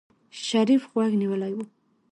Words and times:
شريف 0.45 0.83
غوږ 0.91 1.11
نيولی 1.21 1.53
و. 1.55 1.59